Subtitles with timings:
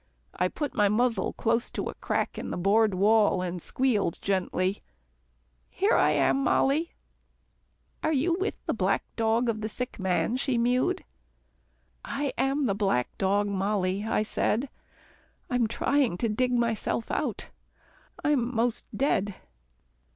[0.35, 4.81] I put my muzzle close to a crack in the board wall, and squealed gently,
[5.69, 6.95] "Here I am, Mollie."
[8.01, 11.03] "Are you with the black dog of the sick man?" she mewed.
[12.03, 14.69] "I am the black dog, Mollie," I said.
[15.51, 17.49] "I'm trying to dig myself out.
[18.23, 19.35] I'm most dead."